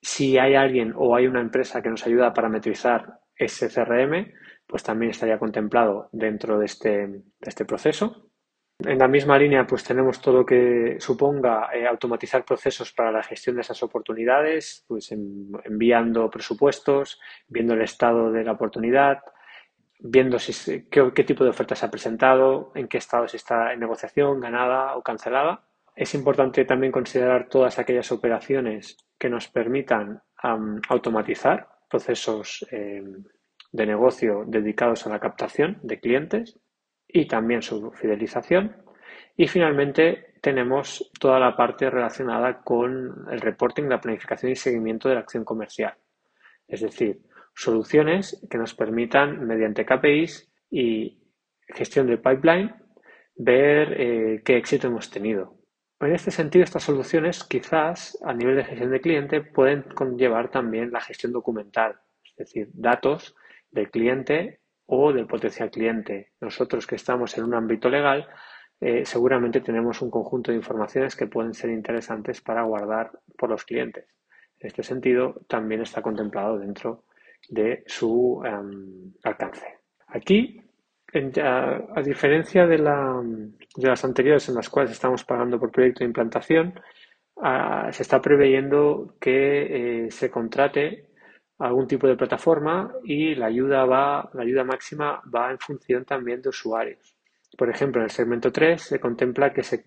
si 0.01 0.37
hay 0.37 0.55
alguien 0.55 0.93
o 0.95 1.15
hay 1.15 1.27
una 1.27 1.41
empresa 1.41 1.81
que 1.81 1.89
nos 1.89 2.05
ayuda 2.05 2.27
a 2.27 2.33
parametrizar 2.33 3.19
ese 3.35 3.69
CRM, 3.69 4.33
pues 4.65 4.83
también 4.83 5.11
estaría 5.11 5.39
contemplado 5.39 6.09
dentro 6.11 6.57
de 6.57 6.65
este, 6.65 7.07
de 7.07 7.23
este 7.41 7.65
proceso. 7.65 8.29
En 8.79 8.99
la 8.99 9.07
misma 9.07 9.39
línea, 9.39 9.65
pues 9.65 9.83
tenemos 9.83 10.21
todo 10.21 10.39
lo 10.39 10.45
que 10.45 10.97
suponga 10.99 11.69
eh, 11.73 11.87
automatizar 11.87 12.45
procesos 12.45 12.93
para 12.93 13.11
la 13.11 13.23
gestión 13.23 13.55
de 13.55 13.61
esas 13.61 13.81
oportunidades, 13.81 14.85
pues 14.87 15.11
enviando 15.11 16.29
presupuestos, 16.29 17.19
viendo 17.47 17.73
el 17.73 17.81
estado 17.81 18.31
de 18.31 18.43
la 18.43 18.51
oportunidad, 18.51 19.23
viendo 19.99 20.37
si, 20.37 20.83
qué, 20.91 21.11
qué, 21.15 21.23
tipo 21.23 21.43
de 21.43 21.49
oferta 21.49 21.75
se 21.75 21.87
ha 21.87 21.91
presentado, 21.91 22.71
en 22.75 22.87
qué 22.87 22.99
estado 22.99 23.27
se 23.27 23.37
está 23.37 23.73
en 23.73 23.79
negociación, 23.79 24.39
ganada 24.39 24.95
o 24.95 25.01
cancelada. 25.01 25.63
Es 25.95 26.13
importante 26.13 26.63
también 26.63 26.91
considerar 26.91 27.49
todas 27.49 27.79
aquellas 27.79 28.11
operaciones 28.11 28.97
que 29.17 29.29
nos 29.29 29.47
permitan 29.47 30.21
automatizar 30.87 31.67
procesos 31.89 32.63
eh, 32.69 33.03
de 33.71 33.85
negocio 33.87 34.43
dedicados 34.45 35.07
a 35.07 35.09
la 35.09 35.19
captación 35.19 35.79
de 35.81 35.99
clientes 35.99 36.59
y 37.07 37.25
también 37.25 37.61
su 37.61 37.91
fidelización. 37.91 38.75
Y 39.35 39.47
finalmente 39.47 40.33
tenemos 40.41 41.11
toda 41.19 41.39
la 41.39 41.55
parte 41.55 41.89
relacionada 41.89 42.61
con 42.61 43.27
el 43.31 43.39
reporting, 43.39 43.83
la 43.85 44.01
planificación 44.01 44.51
y 44.51 44.55
seguimiento 44.55 45.09
de 45.09 45.15
la 45.15 45.21
acción 45.21 45.45
comercial. 45.45 45.95
Es 46.67 46.81
decir, 46.81 47.21
soluciones 47.53 48.45
que 48.49 48.57
nos 48.57 48.73
permitan, 48.73 49.45
mediante 49.45 49.85
KPIs 49.85 50.51
y 50.69 51.19
gestión 51.67 52.07
del 52.07 52.19
pipeline, 52.19 52.75
ver 53.35 53.93
eh, 53.99 54.41
qué 54.43 54.57
éxito 54.57 54.87
hemos 54.87 55.09
tenido. 55.09 55.55
En 55.99 56.13
este 56.13 56.29
sentido, 56.29 56.63
estas 56.63 56.83
soluciones 56.83 57.43
quizás 57.43 58.17
a 58.23 58.33
nivel 58.33 58.57
de 58.57 58.65
gestión 58.65 58.91
de 58.91 59.01
cliente 59.01 59.41
pueden 59.41 59.83
conllevar 59.83 60.51
también 60.51 60.91
la 60.91 61.01
gestión 61.01 61.31
documental, 61.31 61.95
es 62.23 62.35
decir, 62.35 62.69
datos 62.73 63.35
del 63.71 63.89
cliente 63.89 64.59
o 64.87 65.13
del 65.13 65.27
potencial 65.27 65.69
cliente. 65.69 66.31
Nosotros 66.41 66.87
que 66.87 66.95
estamos 66.95 67.37
en 67.37 67.43
un 67.43 67.53
ámbito 67.53 67.89
legal, 67.89 68.27
eh, 68.79 69.05
seguramente 69.05 69.61
tenemos 69.61 70.01
un 70.01 70.09
conjunto 70.09 70.51
de 70.51 70.57
informaciones 70.57 71.15
que 71.15 71.27
pueden 71.27 71.53
ser 71.53 71.69
interesantes 71.69 72.41
para 72.41 72.63
guardar 72.63 73.11
por 73.37 73.49
los 73.49 73.63
clientes. 73.63 74.05
En 74.59 74.67
este 74.67 74.83
sentido, 74.83 75.41
también 75.47 75.81
está 75.81 76.01
contemplado 76.01 76.57
dentro 76.57 77.03
de 77.49 77.83
su 77.85 78.41
em, 78.45 79.13
alcance. 79.23 79.79
Aquí, 80.07 80.61
a, 81.41 82.01
diferencia 82.03 82.65
de, 82.67 82.77
las 82.77 84.05
anteriores 84.05 84.49
en 84.49 84.55
las 84.55 84.69
cuales 84.69 84.91
estamos 84.91 85.23
pagando 85.23 85.59
por 85.59 85.71
proyecto 85.71 85.99
de 85.99 86.07
implantación, 86.07 86.79
ah, 87.41 87.89
se 87.91 88.03
está 88.03 88.21
preveyendo 88.21 89.15
que 89.19 90.05
eh, 90.05 90.11
se 90.11 90.29
contrate 90.29 91.06
algún 91.59 91.87
tipo 91.87 92.07
de 92.07 92.15
plataforma 92.15 92.93
y 93.03 93.35
la 93.35 93.47
ayuda 93.47 93.85
va, 93.85 94.29
la 94.33 94.43
ayuda 94.43 94.63
máxima 94.63 95.21
va 95.33 95.51
en 95.51 95.59
función 95.59 96.05
también 96.05 96.41
de 96.41 96.49
usuarios. 96.49 97.15
Por 97.57 97.69
ejemplo, 97.69 98.01
en 98.01 98.05
el 98.05 98.11
segmento 98.11 98.51
3 98.51 98.81
se 98.81 98.99
contempla 98.99 99.51
que 99.51 99.63
se, 99.63 99.85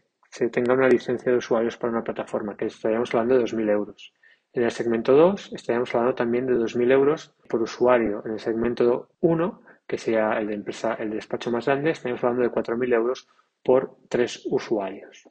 tenga 0.50 0.74
una 0.74 0.88
licencia 0.88 1.30
de 1.30 1.38
usuarios 1.38 1.76
para 1.76 1.92
una 1.92 2.02
plataforma, 2.02 2.56
que 2.56 2.66
estaríamos 2.66 3.14
hablando 3.14 3.36
de 3.36 3.44
2.000 3.44 3.70
euros. 3.70 4.12
En 4.52 4.64
el 4.64 4.70
segmento 4.70 5.12
2 5.12 5.52
estaríamos 5.52 5.94
hablando 5.94 6.14
también 6.14 6.46
de 6.46 6.54
2.000 6.54 6.92
euros 6.92 7.34
por 7.48 7.62
usuario. 7.62 8.22
En 8.24 8.32
el 8.32 8.40
segmento 8.40 9.10
1, 9.20 9.62
que 9.86 9.98
sea 9.98 10.38
el 10.40 10.48
de 10.48 10.54
empresa, 10.54 10.94
el 10.94 11.10
despacho 11.10 11.50
más 11.50 11.66
grande, 11.66 11.90
estaríamos 11.90 12.24
hablando 12.24 12.42
de 12.42 12.50
4.000 12.50 12.94
euros 12.94 13.28
por 13.62 13.96
tres 14.08 14.42
usuarios. 14.50 15.28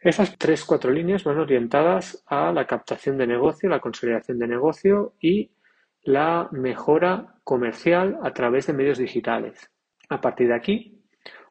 Esas 0.00 0.36
tres, 0.38 0.64
cuatro 0.64 0.92
líneas 0.92 1.24
van 1.24 1.38
orientadas 1.38 2.22
a 2.26 2.52
la 2.52 2.66
captación 2.66 3.16
de 3.18 3.26
negocio, 3.26 3.68
la 3.68 3.80
consolidación 3.80 4.38
de 4.38 4.46
negocio 4.46 5.14
y 5.20 5.50
la 6.02 6.48
mejora 6.52 7.34
comercial 7.44 8.18
a 8.22 8.32
través 8.32 8.66
de 8.66 8.72
medios 8.72 8.98
digitales. 8.98 9.70
A 10.08 10.20
partir 10.20 10.48
de 10.48 10.54
aquí, 10.54 11.02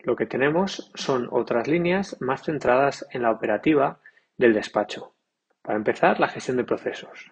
lo 0.03 0.15
que 0.15 0.25
tenemos 0.25 0.91
son 0.95 1.27
otras 1.31 1.67
líneas 1.67 2.17
más 2.21 2.43
centradas 2.43 3.05
en 3.11 3.23
la 3.23 3.31
operativa 3.31 3.99
del 4.37 4.53
despacho. 4.53 5.15
Para 5.61 5.77
empezar, 5.77 6.19
la 6.19 6.29
gestión 6.29 6.57
de 6.57 6.63
procesos. 6.63 7.31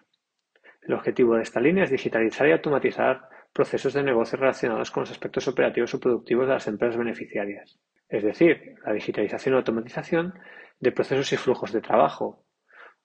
El 0.82 0.94
objetivo 0.94 1.36
de 1.36 1.44
esta 1.44 1.60
línea 1.60 1.86
es 1.86 1.90
digitalizar 1.90 2.48
y 2.48 2.52
automatizar 2.52 3.30
procesos 3.54 3.94
de 3.94 4.04
negocio 4.04 4.38
relacionados 4.38 4.92
con 4.92 5.02
los 5.02 5.12
aspectos 5.12 5.48
operativos 5.48 5.94
o 5.94 6.00
productivos 6.00 6.48
de 6.48 6.54
las 6.54 6.68
empresas 6.68 6.98
beneficiarias. 6.98 7.80
Es 8.10 8.24
decir, 8.24 8.76
la 8.86 8.94
digitalización 8.94 9.56
y 9.56 9.58
automatización 9.58 10.34
de 10.80 10.92
procesos 10.92 11.32
y 11.32 11.38
flujos 11.38 11.72
de 11.72 11.82
trabajo, 11.82 12.44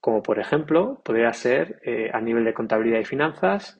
como 0.00 0.23
por 0.23 0.38
ejemplo 0.38 1.00
podría 1.05 1.33
ser 1.33 1.81
eh, 1.85 2.11
a 2.12 2.21
nivel 2.21 2.45
de 2.45 2.52
contabilidad 2.55 2.99
y 2.99 3.05
finanzas, 3.05 3.79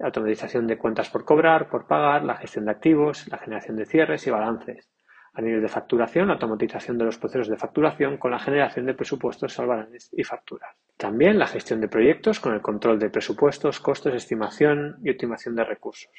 automatización 0.00 0.66
de 0.66 0.78
cuentas 0.78 1.10
por 1.10 1.24
cobrar, 1.24 1.68
por 1.68 1.86
pagar, 1.86 2.24
la 2.24 2.36
gestión 2.36 2.66
de 2.66 2.70
activos, 2.70 3.26
la 3.28 3.38
generación 3.38 3.76
de 3.76 3.86
cierres 3.86 4.26
y 4.26 4.30
balances. 4.30 4.90
A 5.34 5.40
nivel 5.40 5.60
de 5.60 5.68
facturación, 5.68 6.30
automatización 6.30 6.98
de 6.98 7.04
los 7.04 7.18
procesos 7.18 7.48
de 7.48 7.56
facturación 7.56 8.16
con 8.16 8.30
la 8.30 8.38
generación 8.38 8.86
de 8.86 8.94
presupuestos, 8.94 9.52
salvarandes 9.52 10.10
y 10.12 10.24
facturas. 10.24 10.74
También 10.96 11.38
la 11.38 11.46
gestión 11.46 11.80
de 11.80 11.88
proyectos 11.88 12.40
con 12.40 12.54
el 12.54 12.60
control 12.60 12.98
de 12.98 13.10
presupuestos, 13.10 13.78
costos, 13.78 14.14
estimación 14.14 14.96
y 15.02 15.10
optimización 15.10 15.54
de 15.54 15.64
recursos. 15.64 16.10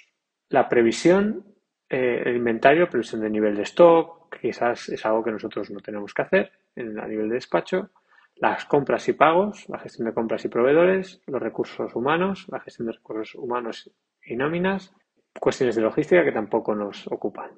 La 0.49 0.69
previsión, 0.69 1.43
eh, 1.89 2.23
el 2.25 2.37
inventario, 2.37 2.89
previsión 2.89 3.21
de 3.21 3.29
nivel 3.29 3.55
de 3.55 3.63
stock, 3.63 4.37
quizás 4.39 4.89
es 4.89 5.05
algo 5.05 5.23
que 5.23 5.31
nosotros 5.31 5.69
no 5.71 5.79
tenemos 5.79 6.13
que 6.13 6.21
hacer 6.21 6.51
a 6.77 7.07
nivel 7.07 7.29
de 7.29 7.35
despacho. 7.35 7.89
Las 8.39 8.65
compras 8.65 9.07
y 9.09 9.13
pagos, 9.13 9.67
la 9.67 9.79
gestión 9.79 10.07
de 10.07 10.13
compras 10.13 10.45
y 10.45 10.47
proveedores, 10.47 11.21
los 11.27 11.41
recursos 11.41 11.93
humanos, 11.93 12.45
la 12.49 12.61
gestión 12.61 12.87
de 12.87 12.93
recursos 12.93 13.35
humanos 13.35 13.91
y 14.23 14.35
nóminas, 14.35 14.93
cuestiones 15.39 15.75
de 15.75 15.81
logística 15.81 16.23
que 16.23 16.31
tampoco 16.31 16.73
nos 16.73 17.05
ocupan. 17.07 17.51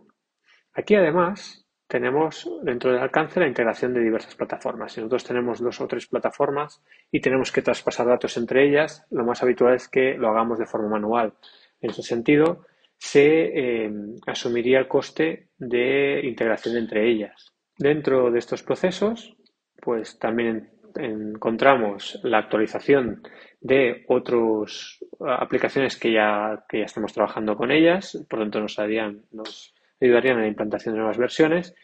Aquí 0.74 0.96
además 0.96 1.68
tenemos 1.88 2.50
dentro 2.64 2.92
del 2.92 3.02
alcance 3.02 3.40
la 3.40 3.48
integración 3.48 3.94
de 3.94 4.00
diversas 4.00 4.34
plataformas. 4.36 4.94
Si 4.94 5.02
nosotros 5.02 5.26
tenemos 5.26 5.60
dos 5.60 5.82
o 5.82 5.88
tres 5.88 6.08
plataformas 6.08 6.82
y 7.12 7.20
tenemos 7.20 7.52
que 7.52 7.62
traspasar 7.62 8.08
datos 8.08 8.38
entre 8.38 8.68
ellas, 8.68 9.06
lo 9.12 9.26
más 9.26 9.44
habitual 9.44 9.76
es 9.76 9.88
que 9.88 10.16
lo 10.16 10.30
hagamos 10.30 10.58
de 10.58 10.66
forma 10.66 10.88
manual. 10.88 11.34
En 11.82 11.90
ese 11.90 12.02
sentido, 12.02 12.66
se 12.98 13.86
eh, 13.86 13.92
asumiría 14.26 14.80
el 14.80 14.88
coste 14.88 15.50
de 15.58 16.22
integración 16.24 16.78
entre 16.78 17.10
ellas. 17.10 17.54
Dentro 17.78 18.32
de 18.32 18.40
estos 18.40 18.64
procesos, 18.64 19.36
pues 19.82 20.20
también 20.20 20.70
encontramos 20.96 22.20
la 22.24 22.40
actualización 22.40 23.24
de 23.60 24.04
otras 24.08 25.00
aplicaciones 25.20 25.98
que 25.98 26.12
ya, 26.12 26.66
que 26.68 26.80
ya 26.80 26.86
estamos 26.86 27.14
trabajando 27.14 27.56
con 27.56 27.72
ellas, 27.72 28.26
por 28.30 28.40
lo 28.40 28.46
tanto 28.46 28.60
nos 28.62 28.80
ayudarían 28.80 30.38
en 30.38 30.42
la 30.42 30.48
implantación 30.48 30.96
de 30.96 31.00
nuevas 31.00 31.18
versiones 31.18 31.76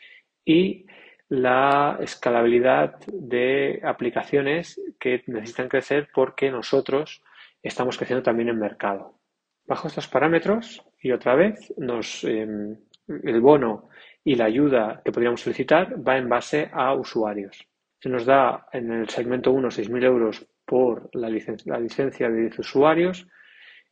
y 0.43 0.85
la 1.29 1.97
escalabilidad 2.01 2.99
de 3.07 3.81
aplicaciones 3.83 4.81
que 4.99 5.23
necesitan 5.27 5.67
crecer 5.67 6.07
porque 6.13 6.49
nosotros 6.49 7.21
estamos 7.61 7.97
creciendo 7.97 8.23
también 8.23 8.49
en 8.49 8.59
mercado. 8.59 9.19
Bajo 9.65 9.89
estos 9.89 10.07
parámetros, 10.07 10.81
y 11.01 11.11
otra 11.11 11.35
vez, 11.35 11.73
nos, 11.77 12.23
em, 12.23 12.77
el 13.07 13.41
bono 13.41 13.89
y 14.23 14.35
la 14.35 14.45
ayuda 14.45 15.01
que 15.03 15.11
podríamos 15.11 15.41
solicitar 15.41 15.95
va 16.05 16.17
en 16.17 16.29
base 16.29 16.69
a 16.71 16.93
usuarios. 16.93 17.67
Se 17.99 18.09
nos 18.09 18.25
da 18.25 18.67
en 18.71 18.91
el 18.91 19.09
segmento 19.09 19.51
1 19.51 19.69
6.000 19.69 20.03
euros 20.03 20.47
por 20.65 21.09
la 21.13 21.29
licencia, 21.29 21.73
la 21.73 21.79
licencia 21.79 22.29
de 22.29 22.41
10 22.41 22.59
usuarios, 22.59 23.27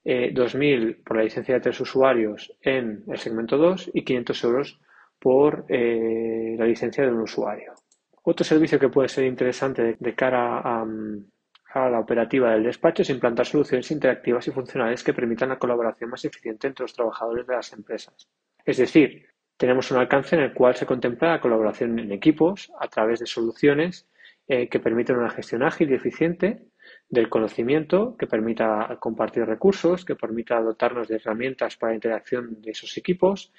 2.000 0.04 0.90
eh, 0.92 1.02
por 1.04 1.18
la 1.18 1.24
licencia 1.24 1.56
de 1.56 1.62
3 1.62 1.80
usuarios 1.82 2.54
en 2.62 3.04
el 3.08 3.18
segmento 3.18 3.58
2 3.58 3.92
y 3.94 4.04
500 4.04 4.44
euros 4.44 4.80
por 5.20 5.66
eh, 5.70 6.56
la 6.58 6.66
licencia 6.66 7.04
de 7.04 7.12
un 7.12 7.22
usuario. 7.22 7.74
Otro 8.22 8.44
servicio 8.44 8.80
que 8.80 8.90
puede 8.90 9.08
ser 9.08 9.26
interesante 9.26 9.98
de, 10.00 10.16
cara 10.16 10.62
a, 10.64 10.86
la 11.90 12.00
operativa 12.00 12.52
del 12.52 12.64
despacho 12.64 13.02
es 13.02 13.10
implantar 13.10 13.46
soluciones 13.46 13.90
interactivas 13.92 14.48
y 14.48 14.52
funcionales 14.52 15.04
que 15.04 15.14
permitan 15.14 15.50
la 15.50 15.60
colaboración 15.60 16.10
más 16.10 16.24
eficiente 16.26 16.68
entre 16.68 16.84
los 16.84 16.94
trabajadores 16.94 17.46
de 17.46 17.56
las 17.56 17.74
empresas. 17.74 18.30
Es 18.64 18.78
decir, 18.78 19.28
tenemos 19.58 19.92
un 19.92 19.98
alcance 19.98 20.36
en 20.36 20.42
el 20.42 20.54
cual 20.54 20.76
se 20.76 20.86
contempla 20.86 21.32
la 21.32 21.42
colaboración 21.42 21.98
en 22.00 22.12
equipos 22.12 22.72
a 22.80 22.88
través 22.88 23.20
de 23.20 23.26
soluciones 23.26 24.08
eh, 24.48 24.68
que 24.70 24.80
permiten 24.80 25.18
una 25.18 25.30
gestión 25.30 25.64
ágil 25.64 25.92
y 25.92 25.96
eficiente 25.96 26.68
del 27.10 27.30
conocimiento, 27.30 28.16
que 28.18 28.28
permita 28.28 28.98
compartir 29.00 29.46
recursos, 29.46 30.06
que 30.06 30.16
permita 30.16 30.62
dotarnos 30.62 31.08
de 31.08 31.16
herramientas 31.16 31.78
para 31.78 31.92
la 31.92 31.96
interacción 31.96 32.62
de 32.62 32.72
esos 32.72 32.96
equipos 32.98 33.52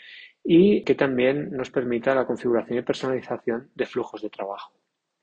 y 0.45 0.85
que 0.85 0.95
también 0.95 1.51
nos 1.51 1.71
permita 1.71 2.15
la 2.15 2.27
configuración 2.27 2.79
y 2.79 2.83
personalización 2.83 3.71
de 3.75 3.87
flujos 3.87 4.23
de 4.23 4.31
trabajo. 4.31 4.73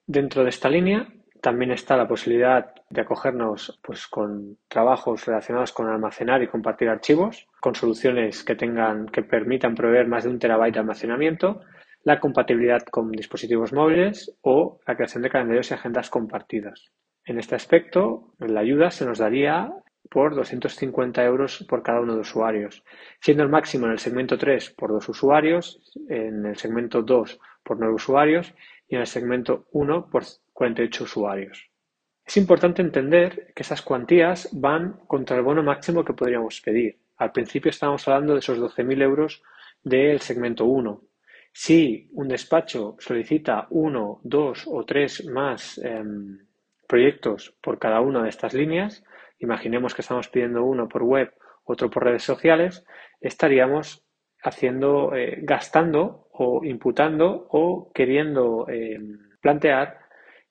Dentro 0.06 0.44
de 0.44 0.50
esta 0.50 0.70
línea 0.70 1.08
también 1.44 1.72
está 1.72 1.98
la 1.98 2.08
posibilidad 2.08 2.74
de 2.90 3.02
acogernos 3.02 3.78
pues, 3.84 4.08
con 4.08 4.58
trabajos 4.70 5.26
relacionados 5.26 5.74
con 5.74 5.90
almacenar 5.90 6.42
y 6.42 6.48
compartir 6.48 6.88
archivos, 6.88 7.50
con 7.60 7.76
soluciones 7.76 8.46
que 8.46 8.56
tengan, 8.56 9.08
que 9.08 9.24
permitan 9.24 9.76
proveer 9.76 10.08
más 10.08 10.24
de 10.24 10.30
un 10.30 10.40
terabyte 10.40 10.76
de 10.76 10.80
almacenamiento, 10.80 11.60
la 12.06 12.22
compatibilidad 12.22 12.84
con 12.84 13.12
dispositivos 13.12 13.74
móviles 13.74 14.34
o 14.42 14.80
la 14.88 14.96
creación 14.96 15.22
de 15.24 15.30
calendarios 15.30 15.70
y 15.70 15.74
agendas 15.74 16.10
compartidas. 16.10 16.94
En 17.26 17.38
este 17.38 17.56
aspecto, 17.56 18.34
la 18.40 18.62
ayuda 18.62 18.90
se 18.90 19.06
nos 19.06 19.18
daría 19.18 19.70
por 20.10 20.36
250 20.36 21.26
euros 21.26 21.66
por 21.68 21.84
cada 21.84 22.00
uno 22.00 22.16
de 22.16 22.22
usuarios, 22.22 22.86
siendo 23.20 23.44
el 23.44 23.50
máximo 23.50 23.88
en 23.88 23.92
el 23.92 24.00
segmento 24.00 24.38
3 24.38 24.76
por 24.78 24.94
dos 24.94 25.10
usuarios, 25.10 25.82
en 26.08 26.46
el 26.46 26.56
segmento 26.56 27.02
2 27.02 27.38
por 27.64 27.80
nueve 27.80 27.96
usuarios 27.96 28.54
y 28.88 28.96
en 28.96 29.02
el 29.02 29.08
segmento 29.08 29.66
1 29.72 30.10
por 30.10 30.24
48 30.54 31.04
usuarios. 31.04 31.70
Es 32.26 32.38
importante 32.38 32.82
entender 32.82 33.52
que 33.54 33.64
esas 33.64 33.82
cuantías 33.82 34.50
van 34.54 35.02
contra 35.08 35.36
el 35.36 35.44
bono 35.44 35.62
máximo 35.62 36.06
que 36.06 36.14
podríamos 36.14 36.62
pedir. 36.62 36.98
Al 37.18 37.32
principio 37.32 37.70
estábamos 37.70 38.08
hablando 38.08 38.34
de 38.34 38.40
esos 38.40 38.60
12.000 38.60 39.02
euros 39.02 39.44
del 39.84 40.22
segmento 40.22 40.66
1. 40.66 41.02
Si 41.52 42.10
un 42.14 42.28
despacho 42.30 42.96
solicita 43.00 43.68
uno, 43.70 44.20
dos 44.24 44.66
o 44.68 44.84
tres 44.86 45.26
más 45.26 45.78
em, 45.78 46.40
proyectos 46.88 47.56
por 47.62 47.78
cada 47.78 48.02
una 48.02 48.24
de 48.24 48.30
estas 48.30 48.54
líneas, 48.54 49.04
imaginemos 49.40 49.94
que 49.94 50.02
estamos 50.02 50.30
pidiendo 50.30 50.64
uno 50.64 50.88
por 50.88 51.04
web, 51.04 51.34
otro 51.66 51.90
por 51.90 52.06
redes 52.06 52.24
sociales, 52.24 52.84
estaríamos 53.22 54.04
haciendo, 54.42 55.14
eh, 55.16 55.40
gastando 55.44 56.28
o 56.32 56.64
imputando 56.64 57.48
o 57.52 57.92
queriendo 57.94 58.66
eh, 58.68 59.00
plantear 59.40 60.03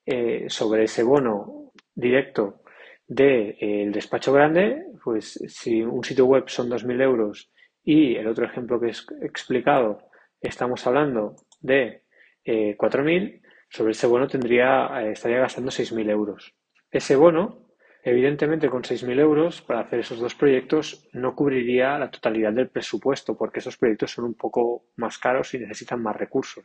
eh, 0.05 0.45
sobre 0.49 0.83
ese 0.83 1.03
bono 1.03 1.71
directo 1.93 2.61
del 3.07 3.91
despacho 3.91 4.33
grande, 4.33 4.85
pues 5.03 5.33
si 5.47 5.81
un 5.81 6.03
sitio 6.03 6.25
web 6.25 6.45
son 6.47 6.69
2.000 6.69 7.01
euros 7.01 7.51
y 7.83 8.15
el 8.15 8.27
otro 8.27 8.45
ejemplo 8.45 8.79
que 8.79 8.87
he 8.87 9.25
explicado 9.25 10.09
estamos 10.41 10.85
hablando 10.87 11.35
de 11.61 12.03
4.000, 12.45 13.41
sobre 13.73 13.93
ese 13.93 14.05
bono 14.05 14.27
tendría, 14.27 15.01
eh, 15.01 15.11
estaría 15.13 15.39
gastando 15.39 15.71
6.000 15.71 16.09
euros. 16.11 16.53
Ese 16.91 17.15
bono, 17.15 17.69
evidentemente 18.03 18.69
con 18.69 18.83
6.000 18.83 19.19
euros 19.19 19.63
para 19.63 19.79
hacer 19.79 20.01
esos 20.01 20.19
dos 20.19 20.35
proyectos 20.35 21.09
no 21.13 21.35
cubriría 21.35 21.97
la 21.97 22.11
totalidad 22.11 22.53
del 22.53 22.69
presupuesto 22.69 23.35
porque 23.35 23.59
esos 23.59 23.77
proyectos 23.77 24.11
son 24.11 24.25
un 24.25 24.35
poco 24.35 24.85
más 24.97 25.17
caros 25.17 25.55
y 25.55 25.59
necesitan 25.59 26.03
más 26.03 26.15
recursos. 26.15 26.63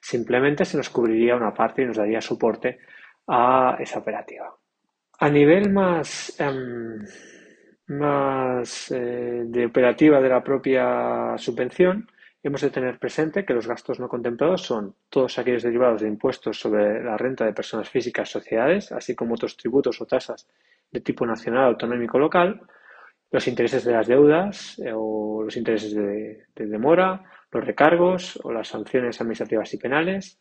Simplemente 0.00 0.64
se 0.64 0.76
nos 0.76 0.90
cubriría 0.90 1.36
una 1.36 1.52
parte 1.52 1.82
y 1.82 1.86
nos 1.86 1.96
daría 1.96 2.20
soporte 2.20 2.78
a 3.26 3.76
esa 3.78 3.98
operativa. 3.98 4.54
A 5.18 5.28
nivel 5.28 5.70
más, 5.70 6.34
em, 6.40 7.04
más 7.88 8.90
eh, 8.90 9.42
de 9.46 9.66
operativa 9.66 10.20
de 10.20 10.28
la 10.28 10.42
propia 10.42 11.36
subvención, 11.36 12.06
Hemos 12.42 12.62
de 12.62 12.70
tener 12.70 12.98
presente 12.98 13.44
que 13.44 13.52
los 13.52 13.66
gastos 13.66 14.00
no 14.00 14.08
contemplados 14.08 14.62
son 14.62 14.94
todos 15.10 15.38
aquellos 15.38 15.62
derivados 15.62 16.00
de 16.00 16.08
impuestos 16.08 16.58
sobre 16.58 17.04
la 17.04 17.18
renta 17.18 17.44
de 17.44 17.52
personas 17.52 17.90
físicas, 17.90 18.30
sociedades, 18.30 18.92
así 18.92 19.14
como 19.14 19.34
otros 19.34 19.58
tributos 19.58 20.00
o 20.00 20.06
tasas 20.06 20.48
de 20.90 21.00
tipo 21.00 21.26
nacional, 21.26 21.66
autonómico, 21.66 22.18
local, 22.18 22.62
los 23.30 23.46
intereses 23.46 23.84
de 23.84 23.92
las 23.92 24.06
deudas 24.06 24.78
eh, 24.78 24.90
o 24.94 25.42
los 25.44 25.54
intereses 25.54 25.94
de, 25.94 26.46
demora, 26.54 27.22
los 27.52 27.64
recargos 27.64 28.38
o 28.42 28.52
las 28.52 28.68
sanciones 28.68 29.20
administrativas 29.20 29.72
y 29.74 29.78
penales, 29.78 30.40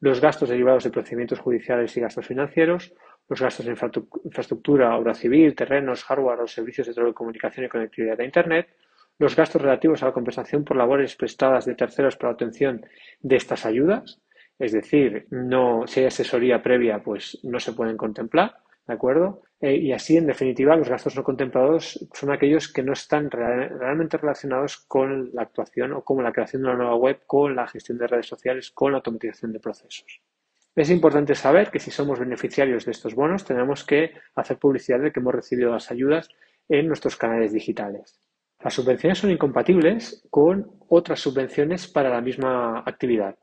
los 0.00 0.20
gastos 0.20 0.48
derivados 0.48 0.84
de 0.84 0.90
procedimientos 0.90 1.38
judiciales 1.38 1.96
y 1.96 2.00
gastos 2.00 2.26
financieros, 2.26 2.94
los 3.28 3.40
gastos 3.40 3.66
de 3.66 3.76
infraestructura, 4.24 4.96
obra 4.96 5.14
civil, 5.14 5.54
terrenos, 5.54 6.04
hardware 6.04 6.40
o 6.40 6.46
servicios 6.46 6.86
de 6.86 6.94
telecomunicación 6.94 7.66
y 7.66 7.68
conectividad 7.68 8.16
de 8.16 8.24
Internet, 8.24 8.68
los 9.18 9.36
gastos 9.36 9.60
relativos 9.60 10.02
a 10.02 10.06
la 10.06 10.12
compensación 10.12 10.64
por 10.64 10.76
labores 10.76 11.14
prestadas 11.14 11.66
de 11.66 11.74
terceros 11.74 12.16
para 12.16 12.30
la 12.30 12.32
obtención 12.32 12.86
de 13.20 13.36
estas 13.36 13.66
ayudas, 13.66 14.20
es 14.58 14.72
decir, 14.72 15.26
no, 15.30 15.86
si 15.86 16.00
hay 16.00 16.06
asesoría 16.06 16.62
previa, 16.62 17.02
pues 17.02 17.38
no 17.42 17.60
se 17.60 17.72
pueden 17.72 17.96
contemplar, 17.96 18.54
¿de 18.90 18.96
acuerdo? 18.96 19.42
Eh, 19.60 19.76
y 19.76 19.92
así, 19.92 20.16
en 20.16 20.26
definitiva, 20.26 20.74
los 20.74 20.88
gastos 20.88 21.14
no 21.14 21.22
contemplados 21.22 22.08
son 22.12 22.32
aquellos 22.32 22.72
que 22.72 22.82
no 22.82 22.92
están 22.92 23.30
realmente 23.30 24.16
relacionados 24.16 24.78
con 24.78 25.30
la 25.32 25.42
actuación 25.42 25.92
o 25.92 26.02
con 26.02 26.22
la 26.24 26.32
creación 26.32 26.62
de 26.62 26.68
una 26.68 26.78
nueva 26.78 26.96
web, 26.96 27.20
con 27.24 27.54
la 27.54 27.68
gestión 27.68 27.98
de 27.98 28.08
redes 28.08 28.26
sociales, 28.26 28.72
con 28.72 28.90
la 28.90 28.98
automatización 28.98 29.52
de 29.52 29.60
procesos. 29.60 30.20
Es 30.74 30.90
importante 30.90 31.36
saber 31.36 31.70
que 31.70 31.78
si 31.78 31.92
somos 31.92 32.18
beneficiarios 32.18 32.84
de 32.84 32.90
estos 32.90 33.14
bonos, 33.14 33.44
tenemos 33.44 33.84
que 33.84 34.12
hacer 34.34 34.58
publicidad 34.58 34.98
de 34.98 35.12
que 35.12 35.20
hemos 35.20 35.34
recibido 35.34 35.70
las 35.70 35.90
ayudas 35.90 36.28
en 36.68 36.88
nuestros 36.88 37.16
canales 37.16 37.52
digitales. 37.52 38.20
Las 38.60 38.74
subvenciones 38.74 39.18
son 39.18 39.30
incompatibles 39.30 40.26
con 40.30 40.68
otras 40.88 41.20
subvenciones 41.20 41.86
para 41.86 42.10
la 42.10 42.20
misma 42.20 42.82
actividad. 42.84 43.36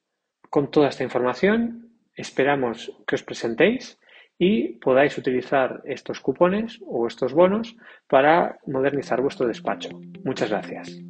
Con 0.50 0.70
toda 0.70 0.88
esta 0.88 1.02
información, 1.02 1.92
esperamos 2.14 2.92
que 3.06 3.14
os 3.14 3.22
presentéis 3.22 3.98
y 4.38 4.74
podáis 4.78 5.16
utilizar 5.16 5.82
estos 5.84 6.20
cupones 6.20 6.80
o 6.86 7.06
estos 7.06 7.32
bonos 7.32 7.76
para 8.08 8.58
modernizar 8.66 9.20
vuestro 9.20 9.46
despacho. 9.46 9.88
Muchas 10.24 10.50
gracias. 10.50 11.00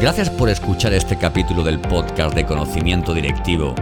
Gracias 0.00 0.28
por 0.28 0.48
escuchar 0.50 0.92
este 0.92 1.16
capítulo 1.16 1.62
del 1.62 1.80
podcast 1.80 2.34
de 2.34 2.44
conocimiento 2.44 3.14
directivo. 3.14 3.74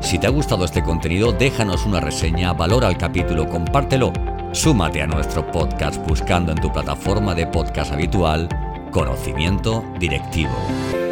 Si 0.00 0.18
te 0.18 0.26
ha 0.26 0.30
gustado 0.30 0.64
este 0.64 0.82
contenido, 0.82 1.32
déjanos 1.32 1.86
una 1.86 2.00
reseña, 2.00 2.52
valora 2.52 2.88
el 2.88 2.96
capítulo, 2.96 3.48
compártelo. 3.48 4.12
Súmate 4.52 5.02
a 5.02 5.06
nuestro 5.06 5.46
podcast 5.50 6.04
buscando 6.06 6.52
en 6.52 6.60
tu 6.60 6.72
plataforma 6.72 7.34
de 7.34 7.46
podcast 7.46 7.92
habitual 7.92 8.48
Conocimiento 8.90 9.84
Directivo. 9.98 11.09